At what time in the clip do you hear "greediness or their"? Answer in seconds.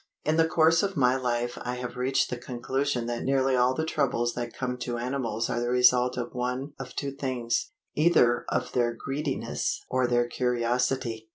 8.95-10.25